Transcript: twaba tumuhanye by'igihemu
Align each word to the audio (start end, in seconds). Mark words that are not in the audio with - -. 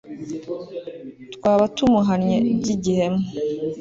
twaba 1.35 1.65
tumuhanye 1.75 2.35
by'igihemu 2.59 3.23